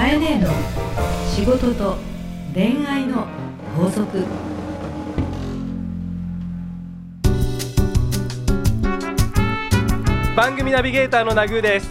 [0.00, 0.48] かえねえの
[1.28, 1.98] 仕事と
[2.54, 3.26] 恋愛の
[3.76, 4.24] 法則。
[10.34, 11.90] 番組ナビゲーターのナグーです。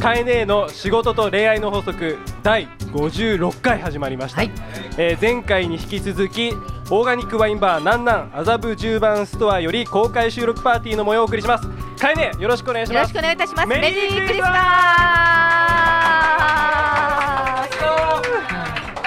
[0.00, 4.50] カエネーの仕事と恋愛の法則第56回始まりました、はい。
[4.96, 6.54] えー前回に引き続き
[6.88, 11.68] オーガニックワインバーなんなん麻布十番ストアより公開収録パーティーの模様をお送りします。
[12.00, 12.94] カエネーよろしくお願いします。
[12.94, 13.68] よろしくお願いいたします。
[13.68, 15.53] メリークリスクリス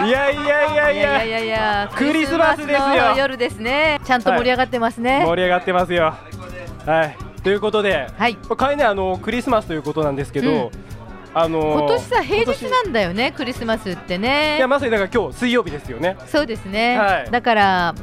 [0.07, 1.02] いやいやいやいや。
[1.02, 3.16] やいやいや、クリスマスですよ。
[3.17, 3.99] 夜ですね。
[4.05, 5.23] ちゃんと盛り上がってますね。
[5.25, 6.13] 盛り上がってますよ。
[6.85, 7.17] はい。
[7.43, 8.35] ということで、はい。
[8.35, 10.70] カエネーあのクリスマスということなんですけど、うん。
[11.33, 14.67] あのー今年さ平日今なんだよね、クリスマスっていねや。
[14.67, 16.16] まさにだから今日水曜日ですよね。
[16.27, 16.97] そうですね。
[16.97, 17.31] はい。
[17.31, 17.95] だから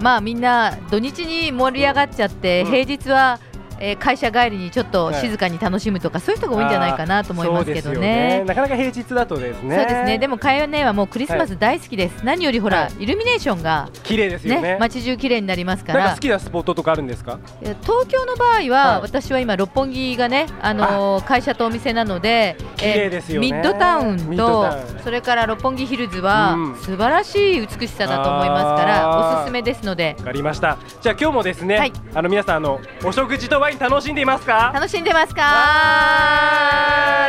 [0.00, 2.70] まあみんな土日に盛り上がっちゃって、うん。
[2.70, 3.40] 平日は。
[3.80, 5.14] えー会社帰りにちょっとはい。
[5.20, 8.44] 静かに楽しむとか、そういう人が多いんじゃないかなと思いますけどそうですよね。
[8.46, 9.76] なかなか平日だとですね。
[9.76, 10.18] そうですね。
[10.18, 12.24] でもカヨネはもうクリスマス大好きです。
[12.24, 13.02] 何よりほら、はい。
[13.02, 14.60] イルミネーションが綺麗ですよね。
[14.62, 16.12] ね街中綺麗になりますから。
[16.12, 17.38] 好きなスポットとかあるんですか？
[17.62, 19.02] え東京の場合は、はい。
[19.02, 23.50] 私は今六本木がね、あのー会社とお店なので、綺麗ですよね。
[23.50, 24.66] ミッドタウンと
[25.02, 32.56] それから六本木ヒルズは、うん素晴らしい美しさだと思いますからおすすめですのでわかりましたじゃあ今日もですね、はいあの皆さん。
[32.56, 34.70] あのお食事とワイン楽しんでいますか？
[34.74, 35.42] 楽しんでますか？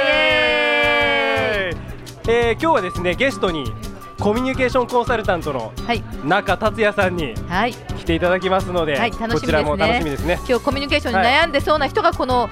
[0.01, 2.31] イエーイ。
[2.31, 3.71] えー今日はですねゲストに
[4.19, 6.03] コミュニケーションコンサルタントのはい。
[6.25, 7.73] 中達也さんにはい。
[7.73, 10.39] 来ていただきますので、はいこちらも楽しみですね。
[10.47, 12.49] 今日コミュニケーションに悩んでそうな人がこの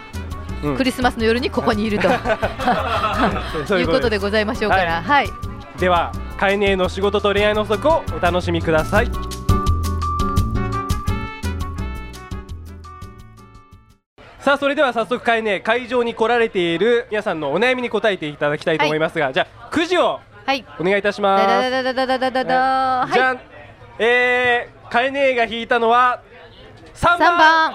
[0.64, 0.78] うん。
[0.78, 2.08] クリスマスの夜にここにいると、
[3.78, 5.04] いうことでございましょうから。
[5.04, 5.30] はい、
[5.80, 9.12] ではカエネの仕事と恋愛の不足をお楽しみください
[14.48, 20.66] さあそれでは早速カエネ会場に来られている皆さんのお悩みに答えていただきたいと思いますが、じゃあくじをはい。
[20.80, 21.46] お願いいたします。
[21.46, 22.56] だだだだだだだだだ
[23.02, 23.12] はい。
[23.12, 23.40] じゃん、
[24.00, 26.22] えー、カエネが引いたのは
[26.96, 27.18] 3番。
[27.20, 27.74] 三番。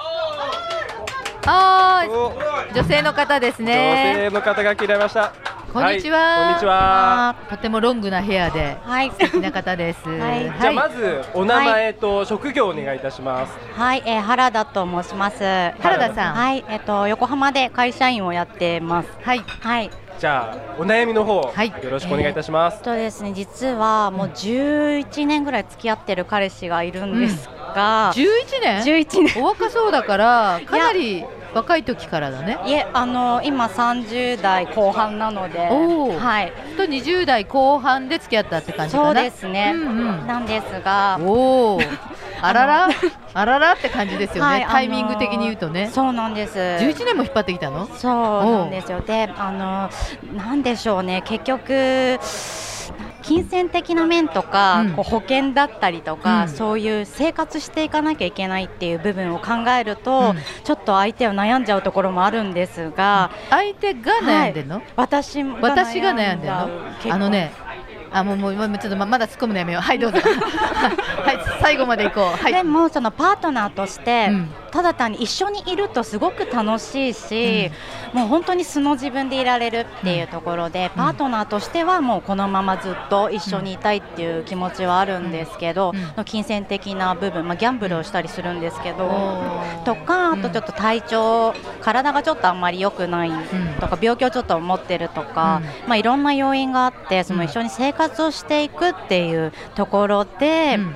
[1.44, 2.74] あおー。
[2.74, 5.34] 女性の方です女ね性の方が切られました
[5.72, 7.36] こんにちは、はいこんにちは。
[7.48, 9.10] とてもロングなヘアではい。
[9.10, 10.04] 素敵な方です。
[10.20, 10.42] はい。
[10.60, 15.38] じゃあまずお名前と職業をお願いいたします、はい、えー、原田と申します。
[15.38, 16.34] 原田さん。
[16.34, 19.08] はい、えっ、と横浜で会社員をやってます。
[19.24, 19.90] はい、はい。
[20.18, 21.68] じゃあお悩みの方、はい。
[21.68, 22.76] よろしくお願いいたします。
[22.76, 28.26] えっ、とですね、実はもう11年ぐらい付き合ってる彼氏がいるんですが、11
[28.62, 29.42] 年？11年。
[29.42, 31.24] お若そうだからかなり
[31.54, 32.58] 若い時からだね。
[32.66, 35.58] いえ、あの今30代後半なので、
[36.18, 39.06] はい、と20代後半で付き合ったって感じかな。
[39.06, 39.72] そうですね。
[39.74, 41.80] うんうんなんですが、おお、
[42.40, 42.88] あらら、
[43.34, 44.50] あららって感じですよね。
[44.50, 45.90] はいタイミング的に言うとね。
[45.92, 46.58] そうなんです。
[46.58, 47.86] 11年も引っ張ってきたの？
[47.94, 49.00] そうなんですよ。
[49.00, 49.90] で、あの
[50.36, 51.22] なんでしょうね。
[51.26, 52.18] 結局。
[53.22, 54.92] 金銭的な面とか、うん。
[54.92, 56.48] こう保険だったりとか、うん。
[56.48, 60.36] そういう生活していかなきゃいけないっていう部分を考えると、うん。
[60.64, 64.82] ちょっと相手は悩んじゃうところもあるんですが、相手が悩んでんの？
[64.96, 66.68] 私が私が悩んでんじゃう
[67.08, 67.52] のあのね
[68.10, 69.82] あもうもうちょっとままだ突っ込むのやめよう。
[69.82, 70.18] はいどうぞ。
[70.18, 72.24] はい最後まで行こう。
[72.36, 72.52] はい。
[72.52, 77.70] でもそのパートナーとして、うんただ単に一緒にいるとすごく楽しいし、
[78.12, 85.96] もう本当に素の自分でいられるっていうところで、パートナーとしてはもうこのままずっと一緒にいたいっていう気持ちはあるんですけど、うん。
[85.96, 86.12] うん。
[86.16, 89.08] の金銭的な部分、まあ、ギャンブルをしたりするんですけど、
[89.84, 93.30] とかあとちょっと体調、体がちょっとあんまり良くない
[93.80, 100.94] とか、病気をちょっと持ってるとか、まあ、いろんな要因があってその一緒に生活をしていくっていうところで、うん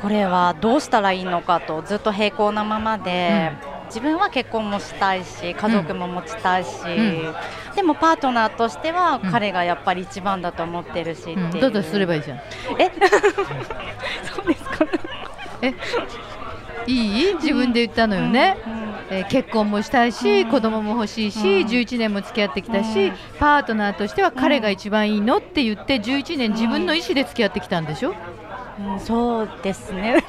[0.00, 3.52] これはどうしたらいいのかとずっと平行なままで、
[3.86, 7.34] 自分は結婚もしたいし家族も持ちたいし、ん。
[7.76, 9.30] でもパートナーとしてはうん。
[9.30, 12.38] 彼がやっぱり一番だと思ってるしってぞすればいいじゃん。
[12.78, 12.90] え？
[14.34, 14.86] そうですか？
[15.62, 15.74] え？
[16.86, 17.34] いい？
[17.36, 18.72] 自分で言ったのよね、うん。
[18.72, 18.84] うん。
[19.10, 20.50] えー結婚もしたいし、うん。
[20.50, 21.68] 子供も欲しいし、うん。
[21.68, 23.14] 11年も付き合ってきたし、うん。
[23.38, 28.14] パートナーとしては彼が一番いいのって言って11年自分の意思で付き合ってきたんでしょ、
[28.78, 30.24] うんそうですね、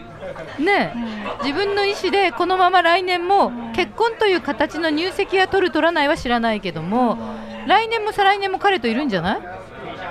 [0.58, 7.18] ねえ自分の意思でこのまま来年も結婚という形の入籍は取る取らないは知らないけども
[7.66, 9.40] 来年も再来年も彼といるんじゃない？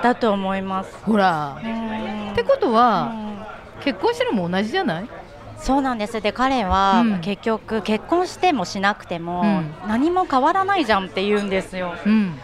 [0.04, 0.98] だと思います。
[1.04, 1.58] ほら。
[1.64, 2.32] うん。
[2.32, 3.38] ってことはうん。
[3.84, 5.10] 結婚してるのも同じじゃない？
[5.58, 6.22] そうなんです。
[6.22, 7.20] で彼は、うん。
[7.22, 9.74] 結局結婚してもしなくても、うん。
[9.88, 11.96] 何も変わらないじゃんって言うんですよ。
[12.06, 12.40] うん。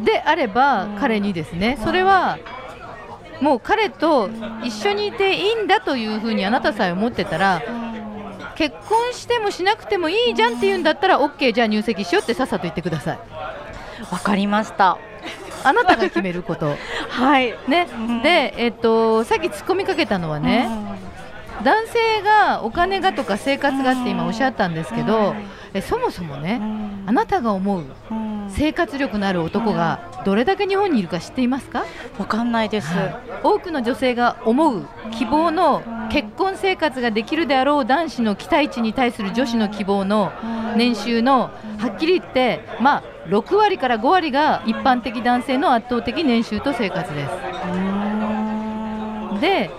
[0.00, 0.96] であればうん。
[1.00, 1.78] 彼にですね。
[1.82, 2.38] それは
[3.42, 4.30] もう彼と
[4.64, 7.60] 一緒にいていいんだというふうにあなたさえ思ってたら
[8.54, 13.18] 結婚してもしなくてもいいじゃんって言うんだったら OK じゃあ入籍しようってさっさと言ってください。
[14.10, 14.98] わかりました。
[15.64, 16.76] あなたが決めること。
[17.10, 17.54] はい。
[17.68, 18.22] ね、うん。
[18.22, 20.68] で、えっと、さっき突っ込みかけたのはね、
[21.64, 25.34] 男性がお金がとか生活がって今おっしゃったんですけど、
[25.74, 26.60] えそもそもね、
[27.06, 27.84] あなたが思う
[28.48, 31.84] 生活力のある男がどれだけ日本にいるか知っていますか、
[32.18, 32.88] わかんないです。
[33.42, 40.32] 多くの女性が思う希望の結婚生活ができるであろう男子の期待値に対する女子の希望の
[40.76, 47.30] 年収のはっきり言って、まあ、6割から5割が一般的男性の圧倒的年収と生活です。
[49.40, 49.70] で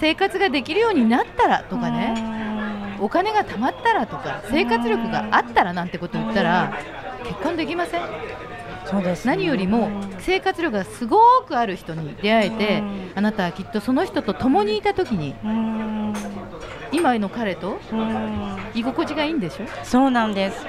[0.00, 6.78] 生活ができるようになったらとかねお金が貯まったらとか生活力があったらなんてこと言ったら
[7.24, 8.02] 結婚できません。
[8.86, 9.88] そうです、何よりも
[10.18, 12.82] 生活力がすごくある人に出会えて
[13.14, 15.34] あなたはきっとその人と共にいた時に
[16.94, 17.78] 今の彼と？
[18.74, 19.66] 居心地がいいんでしょ？
[19.82, 20.64] そうなんです。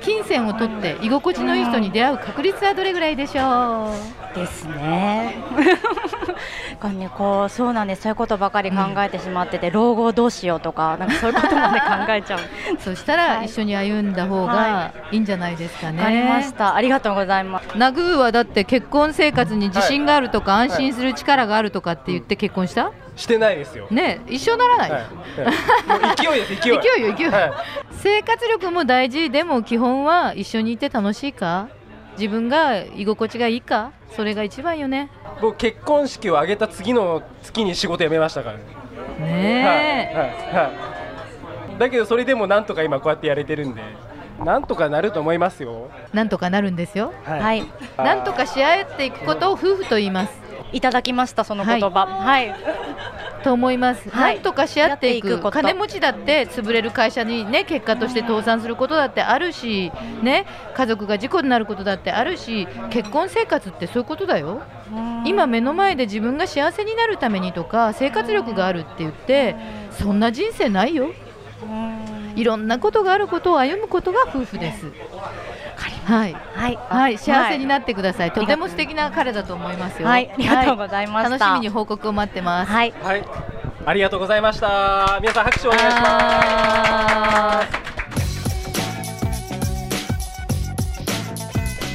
[0.00, 3.90] 金銭を取って居心地のいい人に出会う確率はどれぐらいでしょ
[4.34, 4.38] う？
[4.38, 5.36] ですね。
[6.80, 8.02] これね、こうそうなんです。
[8.02, 12.40] そういうことばかり考えてしまってて、老後どうしようとか、なんかそういうことまで考えちゃう。
[12.80, 15.98] そしたらはい一緒に歩んだ方がいいんじゃないですかね。
[15.98, 16.74] わかりました。
[16.74, 17.76] ありがとうございます。
[17.76, 22.92] ナグーはだって結婚生活に自信があるとか安心する力があるとかって言って結婚した？
[23.20, 23.86] してないですよ。
[23.90, 25.00] ね一緒ならない、はい。
[25.00, 26.16] はい。
[26.16, 26.80] 勢いです 勢い。
[26.80, 27.52] 勢いよ勢いよ、はい。
[27.92, 29.30] 生活力も大事。
[29.30, 31.68] でも基本は一緒にいて楽しいか？
[32.16, 33.92] 自分が居心地がいいか？
[34.16, 35.10] それが一番よね。
[35.40, 38.62] 僕結婚式を挙げた次の月に仕事辞めましたからね。
[39.20, 40.26] ねえ、はい。
[40.26, 40.66] はい。
[40.66, 40.70] は
[41.76, 41.78] い。
[41.78, 43.82] だけどそれでもなんとか今こうやってやれてるんで、
[44.44, 45.90] なんとかなると思いますよ。
[46.12, 47.12] なんとかなるんですよ。
[47.24, 47.64] ははい、
[47.98, 50.32] なんとかし合っていくことを夫婦と言います。
[50.72, 51.42] いただきました。
[51.44, 52.06] その言葉。
[52.06, 52.54] はい。
[53.42, 54.34] と思います、はい。
[54.36, 55.38] なんとかし合っていく。
[55.50, 59.92] 金持ちだって潰れる会社にね結果として倒産することだってあるし
[60.22, 60.46] ね。
[60.74, 64.62] 家族が事故になることだってあるし結婚生活ってそういうことだよ。
[65.24, 69.56] 今目の前で自分が幸せになるためにとか生活力があるって言って
[69.90, 71.12] そんな人生ないよ。
[72.36, 74.86] いろんなことがあることを歩むことが夫婦です
[76.10, 76.78] はいはい。
[76.88, 80.30] はい、幸せにななってください、とても素敵な彼だと思いますよはい。
[80.30, 81.30] ありがとうございました。
[81.30, 82.92] 楽しみに報告を待ってますはい。
[83.02, 83.24] はい。
[83.86, 85.18] ありがとうございました。
[85.20, 86.06] 皆さん拍手をお願いします。
[86.12, 87.60] あ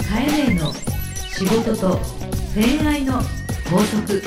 [0.09, 2.00] カエネの仕事と
[2.53, 3.19] 恋愛の
[3.69, 4.23] 法則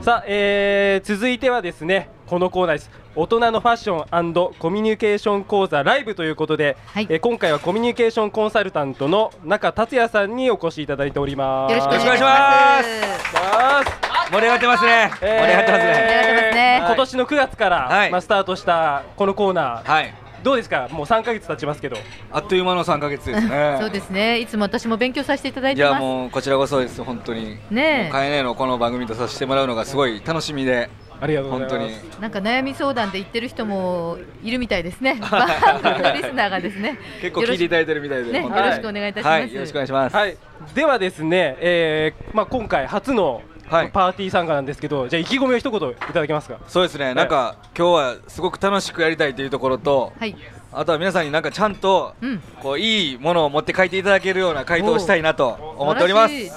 [0.00, 2.90] さあ、えー続いてはですねこのコーナーです。
[3.16, 7.06] 大人のファッションコミュニケーション講座ライブということで、はい。
[7.08, 11.72] えー今回はコミュニケーションコンサルタントの中達也さんにお越しいただいております。
[11.72, 12.84] よろしくお願いします。
[12.84, 14.84] 願いします盛り上がってます。
[14.84, 15.10] ね。
[15.20, 16.52] 盛り上がってます盛り上がってますね。
[16.52, 18.10] ね今年の9月から、はい。
[18.10, 20.14] まあ、スタートしたこのコーナー、はい。
[20.42, 20.88] どうですか？
[20.92, 21.96] もう3ヶ月経ちますけど。
[22.30, 23.78] あっという間の3ヶ月ですね。
[23.80, 24.38] そうですね。
[24.38, 26.02] いつも私も勉強させていただいいやてます。
[26.02, 27.02] もうこちらこそです。
[27.02, 27.58] 本当に。
[27.70, 28.12] ねえ。
[28.12, 30.90] かえねのこの番組とさせてもらうのがすごい楽しみで
[31.20, 31.76] ありがとうございます。
[31.78, 32.20] 本当に。
[32.22, 35.18] なんか悩み相談で言ってる人もいるみたいですね。
[35.20, 35.48] 番
[35.82, 36.98] 組のリスナーがですね。
[37.20, 38.32] 結構聞いていただいてるみたいで。
[38.32, 39.40] ね、よろしくお願いいたします。
[39.40, 40.16] はいよろしくお願いします。
[40.16, 40.36] はい、
[40.74, 43.90] ではですね、えーまあ、今回初のはい。
[43.90, 46.58] パーティー参加なんですけど、じゃあ意気込みを一言いただけますか？
[46.68, 47.12] そうですね。
[47.12, 50.34] なんか今日はすごく楽しくやりたいというところと、はい、
[50.72, 56.32] あとは皆さんになんかちゃんとうん、こういいものを持って帰っていただけるような回答をしたいなと思っております。
[56.32, 56.52] お願いし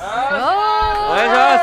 [1.35, 1.59] ま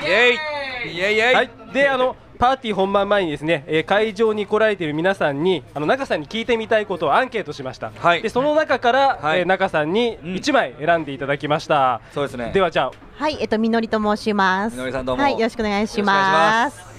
[0.00, 0.06] す。
[0.06, 0.53] イエイ
[0.86, 1.34] イエイイエイ。
[1.34, 8.22] はい、であのパーティー本番前にですね、えー会場に来られている皆さんにあの中さんに聞いてみたいことをアンケートしました、はい。
[8.22, 9.40] でその中から、はい。
[9.40, 10.34] えー中さんにうん。
[10.34, 12.50] 1枚選んでいただきました、そうですね。
[12.52, 12.92] ではじゃあ。
[13.16, 14.74] はい、えっと、みのりと申します。
[14.74, 15.22] みのりさんどうも。
[15.22, 16.93] はい、よろしくお願いしまいしす。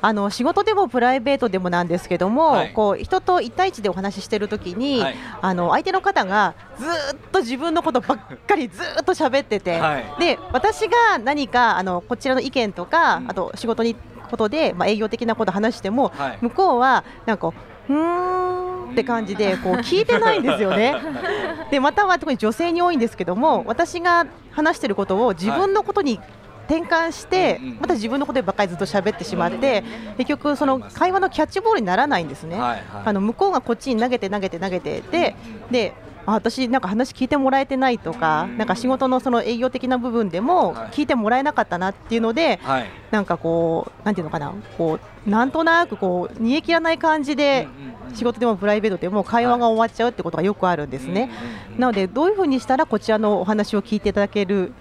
[0.00, 2.72] あの仕事でもプライベートでもなんですけども、はい。
[2.72, 5.16] こう人と一対一でお話ししてるときに、はい。
[5.40, 10.04] あの相手の方がずーっと自分のことばっかりずーっと喋ってて、はい。
[10.18, 13.30] で私が何かあのこちらの意見とか、うん。
[13.30, 13.96] あと仕事に
[14.30, 16.38] ことで、まあ、営業的なこと話しても、はい。
[16.40, 20.94] 向こうはなんかうーんって感じで こう聞いてないんですよね。
[21.70, 26.20] でまたは特に女性に多いんですけども私が話していることを自分のことに
[26.68, 29.84] 転換して、また自分のことばっかりずっと喋ってしまって、
[30.16, 32.58] 結局その会話のキャッチボールにならないんですね。
[32.58, 35.36] はいはいあの向こうがこっちに投げて投げて投げてで
[35.70, 35.94] で
[36.26, 42.86] あ私なんか話聞いてもらえてないとか、なんか仕事のその営業的な部分でもはい聞いてもらえなかったなっていうので、はい。
[43.10, 47.68] なんかこうなんていうのかなこうなんとなくこう煮え切らない感じで、
[48.14, 51.30] 仕事でもプライベートでも会話が終わっちゃうってことがよくあるんですね。
[51.76, 54.72] なのでどういうふうにしたらこちらのお話を聞いていただけるはい。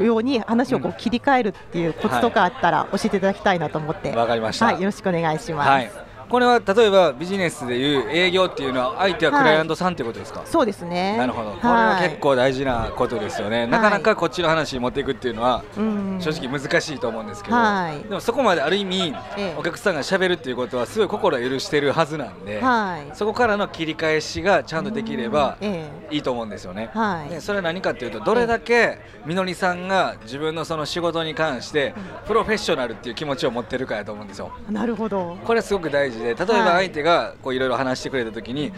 [0.00, 4.66] ように話をこう切り替えるっていうコツとかあったら教えていただきたいなと思って、わかりました。
[4.66, 6.05] はい、よろしくお願いします。
[6.26, 6.30] はい。
[6.30, 11.16] これは例えばビジネスでいう営業っていうのは相手はクライアントさんっていうことですか、そうですね。
[11.16, 11.50] なるほど。
[11.52, 18.08] これは結構大事なことですよね、なかなかこっちの話に持っていくっていうのはうん正直難しいと思うんですけど、はい。
[18.08, 19.54] でもそこまである意味ええ。
[19.58, 23.16] お客さんがしゃべるっていうことはすごい心許してるはずなんで、はい。
[23.16, 26.90] そこからの切り返しがちゃんとできればえいいと思うんですよね。
[26.92, 27.30] はい。
[27.30, 31.94] でそれは何かっていうとどれだけみのりさんが自分のその仕事に関して
[32.26, 34.50] プロフェッショナルっていう気持ちを持ってるかやと思うんですよ。
[34.68, 35.36] えなるほど。
[35.44, 38.72] これすごく大事で例えば相手がこういろいろ話してくれた時に、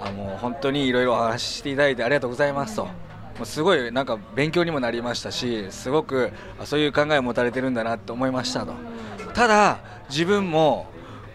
[0.00, 2.84] あもう本当にいろいろお話ししていただいてありがとうございますと。
[2.84, 8.74] もうすごいなんか勉強にもなりましたしすごくあそういう考えを持たれてるんだなと思いましたと。
[9.34, 9.78] ただ
[10.08, 10.86] 自分も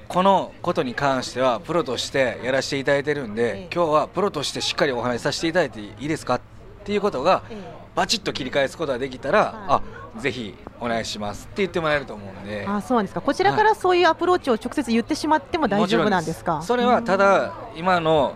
[0.09, 6.41] このことに関してはプロとしてやらせていただいてるんで今日はプロとしてしっかりお話しさせていただいていいですかっ
[6.83, 9.81] ていうことがええバチッと切り返すことができたら、あ
[10.19, 12.65] ぜひお願いしますって言ってもらえると思うんで。
[12.67, 13.21] あ、そうなんですか。
[13.21, 16.61] こちらからそういうアプローチを直接言ってしまっても大丈夫なんですか？
[16.61, 18.35] それはただ今の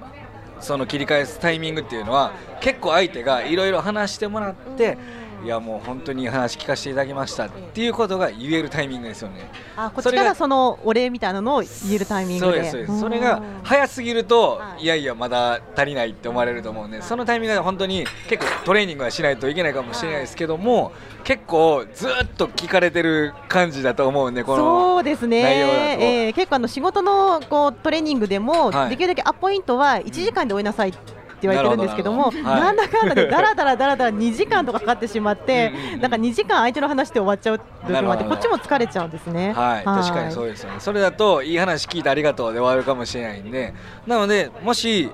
[0.59, 4.97] その切り返すタイミングっていうのは結構相手がいろいろ話してもらって
[5.43, 9.49] いやもう本当に話聞かせていただきましたっていうことが言えるタイミングですよね。
[9.75, 12.69] あ、こっちからそのお礼みたいなのを言えるタイミングで。
[12.69, 20.91] そうですそれが早すぎると、はいい、やいやまだ足りないって思われると思うんでそのタイミングで本当に結構トレーニングはしないといけないかもしれないですけども、
[21.23, 28.89] 結構ずっと聞かれてる感じだと思うんでこのそうですね、えー結構あの仕事のこうトレーニングでも、はい。
[28.89, 39.53] できるだけアポイントは1時間で終えなさいって言われてるんですけども、なんだかんだでだらだらだらだら2時間とかかかってしまってなんか2時間相手の話で終わっちゃう時もあって、こっちも疲れちゃうんですね。
[39.53, 40.79] はい、確かにそうですよね。
[40.79, 43.73] それだといい話聞いてありがとうで終わるかもしれないんで、
[44.05, 45.11] なのでもし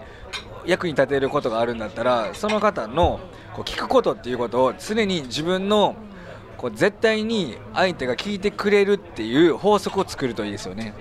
[0.66, 3.20] 役に立てることがあるんだったら、その方の
[3.54, 5.96] こう聞くことっていうことを常に自分の
[6.58, 10.94] こう絶対に相手が聞いてくれるっていう法則を作るといいですよね。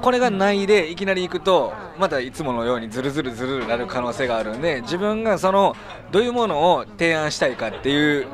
[0.00, 5.76] これがないでいきなり行くとまたいつものようにズルズルズルなる可能性があるんで自分がその
[6.10, 8.26] どういうものを提案したいかっていう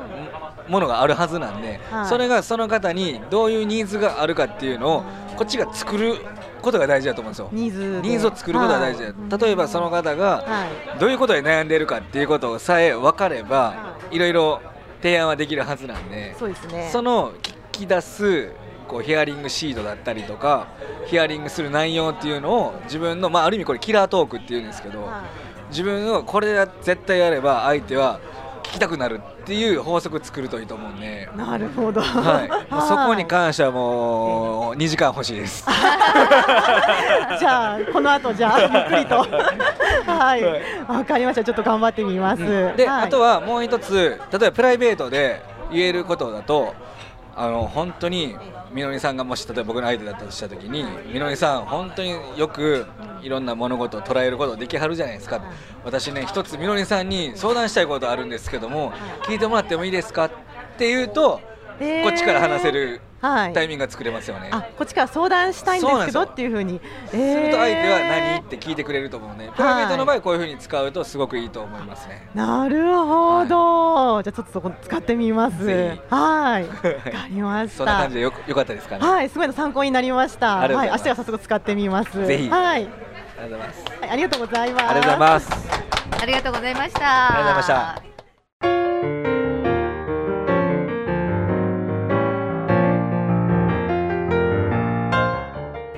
[0.69, 2.07] ものがあるはずなんで、はい。
[2.07, 5.03] それがその方にどういうニーズがあるかっていうのを
[5.37, 6.15] こっちが作る
[6.61, 7.49] ことが大事だと思うんですよ。
[7.53, 8.01] ニーズ。
[8.01, 10.65] でニーズを作ることが大事だ、例えばその方がは
[10.97, 10.99] い。
[10.99, 14.19] どういうことで悩んでいるかっていうことさえ分かればい。
[14.19, 14.61] ろいろ
[15.01, 16.89] 提案はできるはずなんでそうですね。
[16.91, 18.51] その聞き出す
[18.87, 20.67] こうヒアリングシートだったりとか
[21.05, 25.23] ヒアリングする内容っていうのを自分の、まあ、ある意味これキラートークっていうんですけどは
[25.69, 28.19] 自分をこれは絶対やれば相手は
[28.63, 31.29] 聞きたくなるっていう法則作るといいと思うんで。
[31.33, 32.01] いなるほど。
[32.01, 35.65] はい、 もうそこにはい関してはもう2時間欲しいです。
[37.39, 39.19] じゃあこの後じゃあ ゆっくりと。
[39.19, 40.43] はい。
[40.43, 40.61] はい。
[40.87, 41.43] わかりました。
[41.45, 42.43] ちょっと頑張ってみます、
[42.75, 43.03] で、はい。
[43.05, 45.41] あとはもう一つ例えばプライベートで
[45.71, 46.75] 言えることだと
[47.39, 48.35] あの本当に
[48.71, 52.87] みのりさんがもし例えば僕の相手だったとした時にみのりさん本当によく
[53.21, 55.41] いろんな物事を捉えることできはるじゃないですか。
[55.85, 58.91] 私ね一つみのりさんに相談したいことあるんですけども
[59.23, 60.31] 聞いてもらってもいいですかっ
[60.77, 61.39] て言うと
[61.77, 63.53] こっちから話せるはい。
[63.53, 64.49] タイミングが作れますよね。
[64.51, 66.79] あこっちから相談したいんですけどっていうふうに、
[67.09, 68.35] すると相手は何？
[68.35, 72.29] えーって聞いてくれると思うので、プライベートの場合こういうふうに使うとすごくいいと思いますね。
[72.35, 75.65] なるほど、じゃあちょっとそこ使ってみます。
[76.09, 76.63] はい。
[76.69, 77.77] わかりました。
[77.77, 79.01] そんな感じでよよかったですかね。
[79.03, 80.57] あはいすごいの参考になりました。
[80.57, 82.25] はい明日は早速使ってみます。
[82.25, 82.49] ぜひ。
[82.49, 82.87] はい
[84.11, 84.85] ありがとうございます。
[84.87, 85.51] ありがとうございます。
[86.21, 87.33] ありがとうございました。
[87.33, 88.06] ありがとうございました。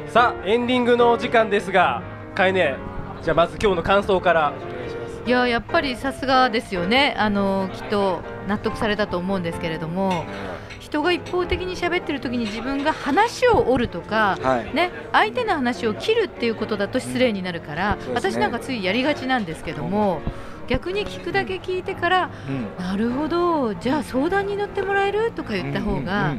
[0.10, 2.02] さあエンディングのお時間ですが
[2.34, 2.76] かえね
[3.22, 4.54] じゃあまず今日の感想から
[5.26, 7.14] いややっぱりさすがですよね。
[7.20, 10.26] あのきっと納得されたと思うんですけれども、
[10.80, 14.40] 人が一方的に喋ってる時に自分が話を折るとか。
[14.42, 14.74] はい。
[14.74, 20.22] ね、相手の話を切るっていうことだと失礼になるから、ね私なんかついやりがちなんですけども、
[20.70, 22.84] 逆に聞くだけ聞いてからうん。
[22.84, 26.36] なるほどじゃあ相談に乗ってもらえるとか言った方が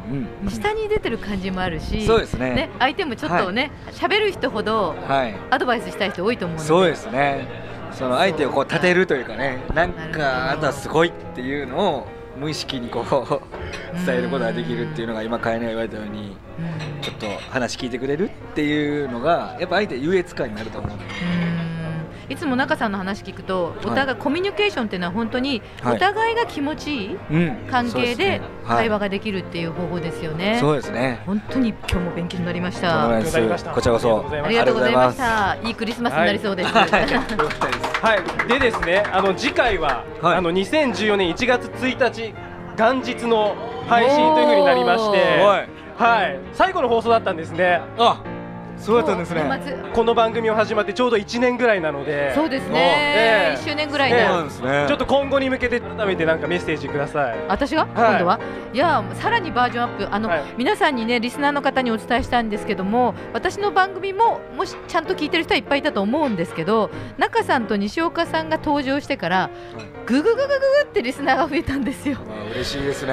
[0.49, 2.55] 下に出てる感じもあるし、そうですね。
[2.55, 5.35] ね、相手もちょっとね喋、る人ほどはい。
[5.51, 7.49] アドバイスしたい人多いと思うのでそうですね。
[7.93, 12.07] その相手をこう立てるというかね、なんかあなたはすごいっていうのを
[12.39, 21.50] 無意識にこう伝えることができるっていうのが今かえねが言われたように、うんちょっと話聞いてくれるっていうのがやっぱ相手優越感になると思うので。
[22.31, 27.67] うんいつも中さんの話聞くとお互い、コミュニケーションっていうのは本当にはいお互いが気持ちいいうん。
[27.71, 30.59] 関係で会話がができるっていう方法ですよね。
[30.61, 31.23] そうですね。
[31.27, 33.09] 本当に今日も勉強になりました。
[33.73, 34.27] こちらこそ。
[34.45, 35.69] ありがとうございましあた。
[35.69, 36.69] いいクリスマスになりそうです。
[36.69, 37.71] りがとうござい。
[38.01, 42.35] はいでですねあの次回は、はいあの2014年1月1日
[42.77, 43.57] 元日の
[43.89, 45.19] 配信というふうになりまして。
[45.99, 48.23] はい最後の放送だったんですねあ、
[48.81, 49.45] そうだったんですね。
[49.93, 52.35] この番組を始まってちょうど1年ぐらいなので。
[52.35, 53.55] そうですえね。
[53.55, 54.85] え1周年ぐらいええでそうなんですね。
[54.89, 57.39] ちょっと今後に向けて改めてなんかメッセージください。
[57.49, 57.91] 私が、はい。
[57.95, 58.41] 今度は？
[58.73, 60.09] いやさらにバージョンアップ。
[60.15, 60.43] あの、はい。
[60.57, 69.51] 皆さんにねリスナーの方にお伝えしたんですけども私の番組ももしちゃんと聞いてる人はいっぱいいたと思うんですけど中さんと西岡さんが登場してから
[70.07, 72.19] ググググググってリスナーが増えたんですよ。
[72.27, 73.13] まあ嬉しいですね。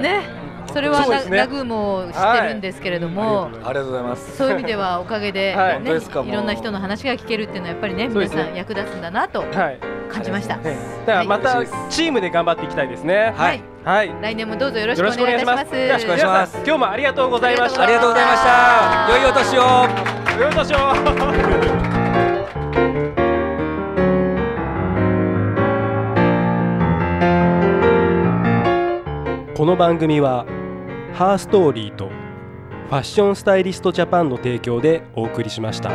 [0.00, 1.36] ねそれはラ,、ね。
[1.36, 4.36] ラグーも知ってるんですけれども、ありがとうございます。
[4.36, 9.78] そういう意味ではおかげで、は いねいろんな人の話が聞けるっていうのはやっぱりね皆さん役立つんだなとはい。
[10.08, 10.56] 感じました。
[10.56, 13.34] ねだからまたチームで頑張っていきたいですね。
[13.36, 13.62] はい。
[13.84, 14.14] はい。
[14.20, 15.76] 来年もどうぞよろしくお願いいたします。
[15.76, 16.56] よろしくお願いします。
[16.64, 17.82] 今日もありがとうございました。
[17.82, 19.08] ありがとうございました。
[19.10, 19.62] 良いお年を。
[20.40, 20.78] 良いお年を。
[29.56, 30.46] この番組は
[31.18, 35.90] ハーストーリーとファッションスタイリストジャパンの提供でお送りしました。